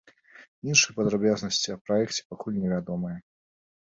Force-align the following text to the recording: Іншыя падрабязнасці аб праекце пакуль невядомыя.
Іншыя 0.71 0.95
падрабязнасці 0.99 1.75
аб 1.75 1.81
праекце 1.89 2.21
пакуль 2.31 2.57
невядомыя. 2.63 3.17